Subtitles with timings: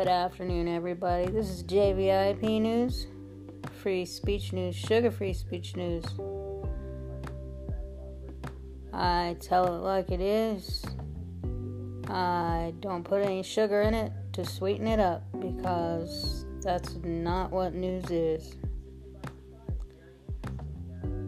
[0.00, 1.30] Good afternoon, everybody.
[1.30, 3.06] This is JVIP News,
[3.82, 6.06] free speech news, sugar free speech news.
[8.94, 10.82] I tell it like it is.
[12.08, 17.74] I don't put any sugar in it to sweeten it up because that's not what
[17.74, 18.56] news is.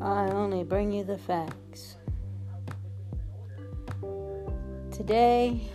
[0.00, 1.96] I only bring you the facts.
[4.90, 5.68] Today,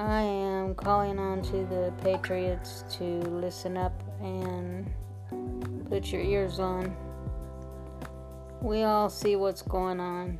[0.00, 4.88] I am calling on to the Patriots to listen up and
[5.88, 6.96] put your ears on.
[8.62, 10.38] We all see what's going on.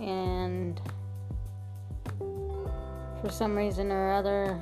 [0.00, 0.80] And
[2.18, 4.60] for some reason or other,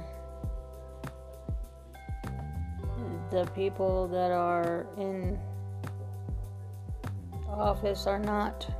[3.30, 5.38] the people that are in
[7.48, 8.70] office are not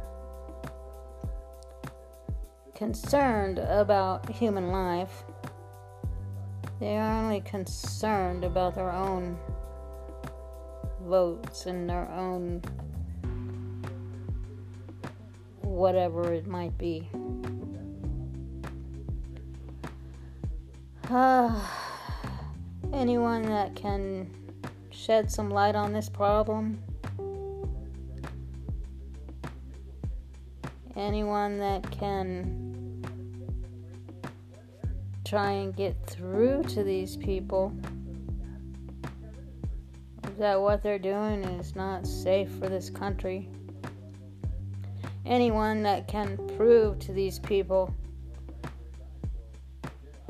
[2.80, 5.24] concerned about human life.
[6.80, 9.38] They are only concerned about their own
[11.02, 12.62] votes and their own
[15.60, 17.06] whatever it might be.
[21.10, 21.60] Uh,
[22.94, 24.30] anyone that can
[24.90, 26.82] shed some light on this problem?
[30.96, 32.69] Anyone that can
[35.30, 37.72] try and get through to these people
[40.36, 43.48] that what they're doing is not safe for this country.
[45.24, 47.94] Anyone that can prove to these people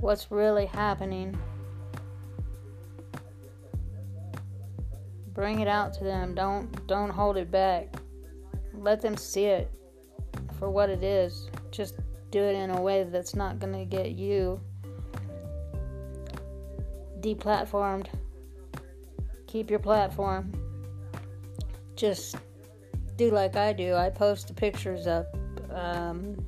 [0.01, 1.35] what's really happening,
[5.33, 6.35] bring it out to them.
[6.35, 7.95] Don't don't hold it back.
[8.75, 9.71] Let them see it
[10.59, 11.49] for what it is.
[11.71, 11.95] Just
[12.31, 14.61] do it in a way that's not going to get you
[17.21, 18.07] deplatformed.
[19.47, 20.53] Keep your platform.
[21.97, 22.37] Just
[23.17, 23.95] do like I do.
[23.95, 25.27] I post the pictures up.
[25.73, 26.45] Um,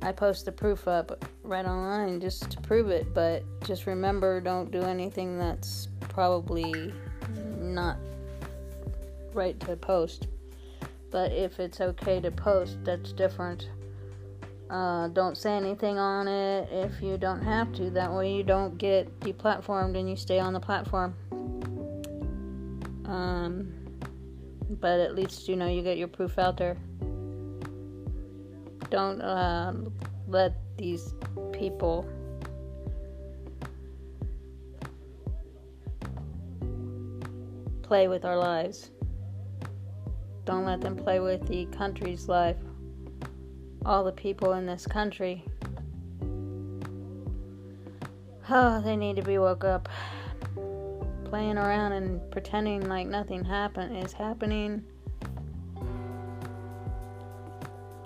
[0.00, 3.12] I post the proof up right online just to prove it.
[3.12, 6.92] But just remember, don't do anything that's probably
[7.58, 7.98] not
[9.34, 10.28] right to post.
[11.10, 13.68] But if it's okay to post, that's different.
[14.70, 17.88] Uh, don't say anything on it if you don't have to.
[17.90, 21.14] That way you don't get deplatformed and you stay on the platform.
[23.06, 23.72] Um,
[24.68, 26.76] but at least you know you get your proof out there.
[28.90, 29.72] Don't uh,
[30.26, 31.14] let these
[31.52, 32.06] people
[37.82, 38.90] play with our lives.
[40.44, 42.56] Don't let them play with the country's life
[43.84, 45.44] all the people in this country.
[48.50, 49.88] Oh, they need to be woke up.
[51.24, 54.82] Playing around and pretending like nothing happen is happening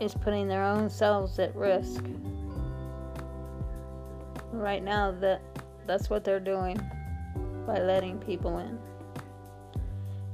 [0.01, 2.05] is putting their own selves at risk.
[4.51, 5.41] Right now that
[5.87, 6.81] that's what they're doing
[7.67, 8.79] by letting people in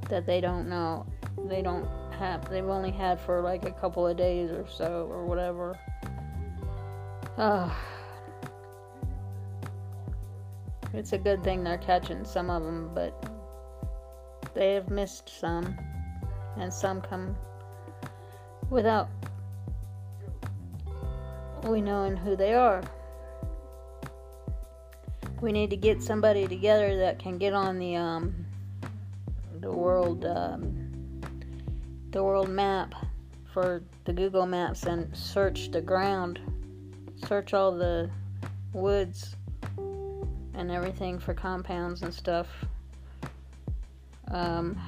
[0.09, 1.05] that they don't know.
[1.47, 1.87] They don't
[2.19, 5.79] have they've only had for like a couple of days or so or whatever.
[7.37, 7.75] Oh.
[10.93, 13.31] It's a good thing they're catching some of them, but
[14.53, 15.77] they have missed some,
[16.57, 17.37] and some come
[18.69, 19.07] without
[21.63, 22.81] we knowing who they are.
[25.41, 28.45] We need to get somebody together that can get on the um,
[29.61, 30.88] the world um,
[32.11, 32.93] the world map
[33.53, 36.39] for the Google Maps and search the ground,
[37.27, 38.09] search all the
[38.73, 39.35] woods
[39.77, 42.47] and everything for compounds and stuff.
[44.29, 44.79] Um,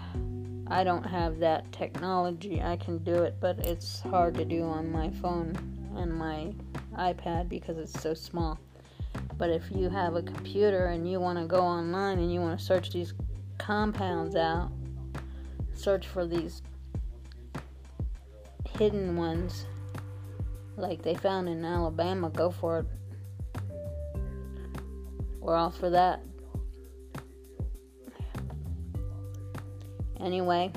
[0.68, 2.62] I don't have that technology.
[2.62, 5.56] I can do it, but it's hard to do on my phone
[5.96, 6.54] and my
[6.98, 8.60] iPad because it's so small.
[9.38, 12.58] But if you have a computer and you want to go online and you want
[12.60, 13.14] to search these
[13.58, 14.72] compounds out,
[15.74, 16.62] search for these
[18.82, 19.68] hidden ones
[20.76, 22.86] like they found in Alabama, go for it.
[25.40, 26.24] We're all for that.
[30.20, 30.72] Anyway,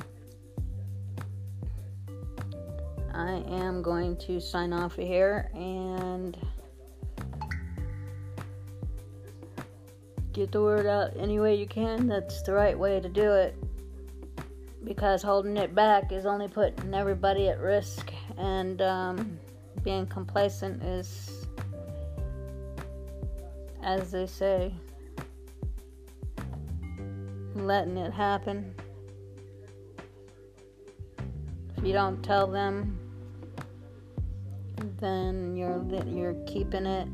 [3.14, 6.36] I am going to sign off of here and
[10.34, 12.06] get the word out any way you can.
[12.06, 13.63] That's the right way to do it
[14.84, 19.38] because holding it back is only putting everybody at risk, and um,
[19.82, 21.44] being complacent is
[23.84, 24.72] as they say,
[27.54, 28.74] letting it happen.
[31.76, 32.98] If you don't tell them,
[34.98, 37.08] then you're you're keeping it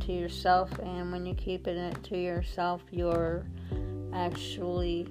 [0.00, 3.46] to yourself, and when you're keeping it to yourself, you're
[4.12, 5.06] actually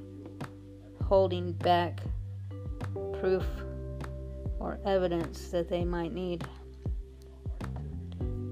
[1.07, 2.01] holding back
[3.19, 3.45] proof
[4.59, 6.45] or evidence that they might need.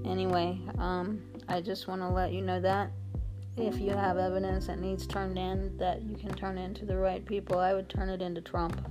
[0.06, 2.90] Anyway, um, I just want to let you know that
[3.58, 7.24] if you have evidence that needs turned in, that you can turn into the right
[7.24, 7.58] people.
[7.58, 8.88] I would turn it into Trump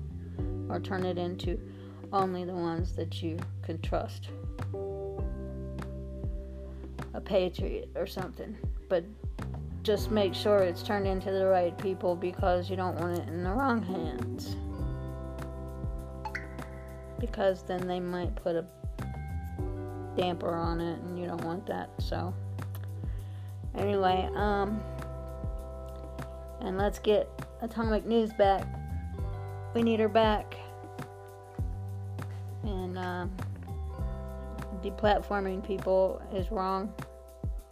[0.70, 1.60] or turn it into
[2.14, 4.30] only the ones that you can trust.
[7.14, 8.56] A patriot or something.
[8.90, 9.06] But
[9.86, 13.44] just make sure it's turned into the right people because you don't want it in
[13.44, 14.56] the wrong hands.
[17.20, 18.66] Because then they might put a
[20.18, 21.92] damper on it and you don't want that.
[22.00, 22.34] So
[23.76, 24.82] anyway, um
[26.62, 27.30] and let's get
[27.62, 28.66] Atomic News back.
[29.76, 30.56] We need her back.
[32.64, 33.32] And um
[34.82, 36.92] deplatforming people is wrong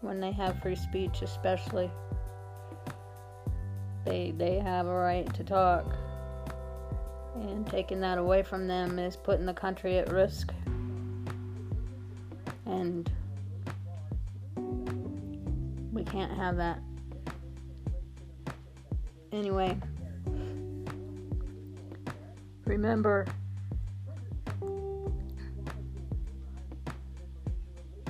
[0.04, 1.90] when they have free speech especially.
[4.06, 5.86] They they have a right to talk.
[7.36, 10.54] And taking that away from them is putting the country at risk
[12.66, 13.12] and
[15.92, 16.80] we can't have that.
[19.32, 19.76] Anyway,
[22.66, 23.26] remember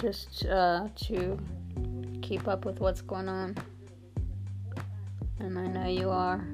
[0.02, 1.40] just uh, to
[2.24, 3.56] keep up with what's going on,
[5.40, 6.48] and I know you are.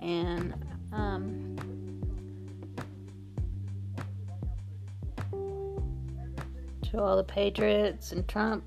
[0.00, 0.54] And
[0.92, 1.56] um,
[6.90, 8.64] To all the Patriots and Trump,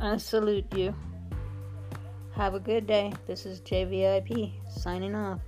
[0.00, 0.94] I salute you.
[2.34, 3.12] Have a good day.
[3.26, 5.40] This is JVIP signing off.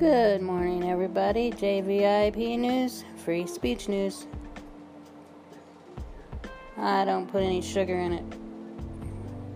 [0.00, 1.50] Good morning, everybody.
[1.50, 4.26] JVIP News, free speech news.
[6.78, 8.24] I don't put any sugar in it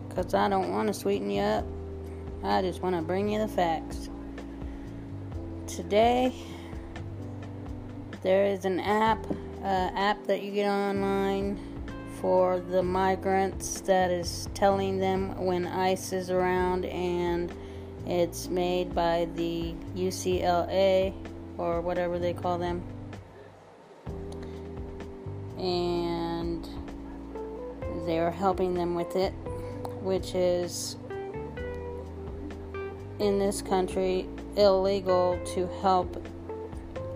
[0.06, 1.64] because I don't want to sweeten you up.
[2.42, 4.10] I just want to bring you the facts.
[5.66, 6.34] Today,
[8.20, 9.26] there is an app,
[9.62, 11.58] uh, app that you get online
[12.20, 17.50] for the migrants that is telling them when ICE is around, and
[18.06, 21.14] it's made by the UCLA
[21.58, 22.82] or whatever they call them.
[25.58, 26.68] And
[28.06, 29.32] they are helping them with it
[30.04, 30.96] which is
[33.18, 36.28] in this country illegal to help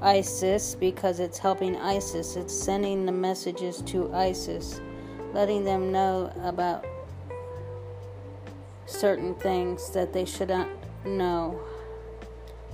[0.00, 2.36] ISIS because it's helping ISIS.
[2.36, 4.80] It's sending the messages to ISIS,
[5.34, 6.86] letting them know about
[8.86, 10.50] certain things that they should
[11.16, 11.60] know,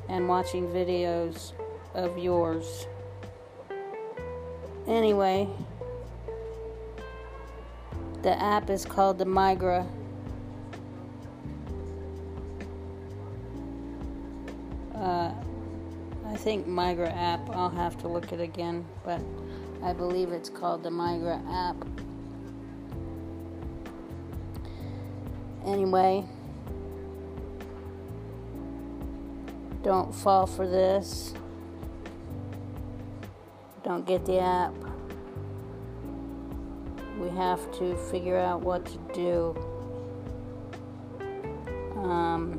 [0.09, 1.53] and watching videos
[1.95, 2.87] of yours.
[4.87, 5.49] Anyway,
[8.23, 9.87] the app is called the Migra
[15.05, 15.31] Uh,
[16.27, 17.51] I think Migra app.
[17.51, 19.21] I'll have to look it again, but
[19.83, 21.77] I believe it's called the Migra app.
[25.67, 26.25] Anyway,
[29.85, 31.35] don't fall for this.
[33.85, 34.73] Don't get the app.
[37.19, 39.55] We have to figure out what to do.
[41.99, 42.59] Um,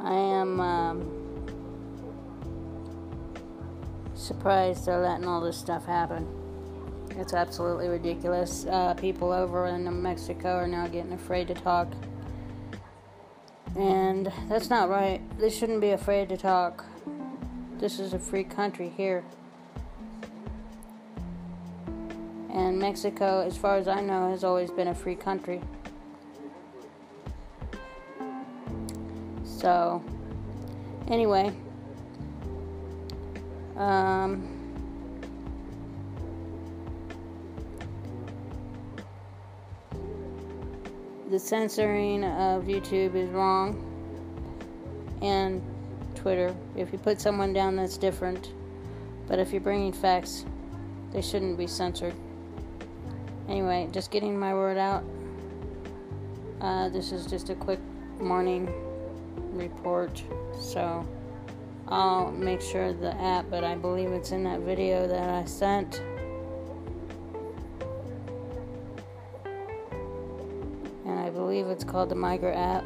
[0.00, 1.74] I am um,
[4.14, 6.43] surprised they're letting all this stuff happen.
[7.16, 8.66] It's absolutely ridiculous.
[8.66, 11.88] Uh, people over in Mexico are now getting afraid to talk.
[13.76, 15.20] And that's not right.
[15.38, 16.84] They shouldn't be afraid to talk.
[17.78, 19.24] This is a free country here.
[22.52, 25.60] And Mexico, as far as I know, has always been a free country.
[29.44, 30.04] So,
[31.08, 31.52] anyway,
[33.76, 34.63] um,
[41.30, 43.82] the censoring of YouTube is wrong,
[45.22, 45.62] and
[46.14, 46.54] Twitter.
[46.76, 48.52] If you put someone down, that's different.
[49.26, 50.44] But if you're bringing facts,
[51.12, 52.14] they shouldn't be censored.
[53.48, 55.04] Anyway, just getting my word out.
[56.60, 57.80] Uh, this is just a quick
[58.20, 58.72] morning
[59.52, 60.22] report,
[60.60, 61.06] so
[61.88, 66.02] I'll make sure the app, but I believe it's in that video that I sent.
[71.74, 72.84] It's called the Migra app.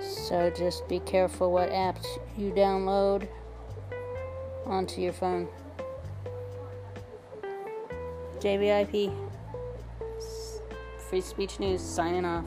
[0.00, 2.06] So just be careful what apps
[2.38, 3.28] you download
[4.64, 5.46] onto your phone.
[8.40, 9.14] JVIP.
[11.10, 12.46] Free Speech News signing off.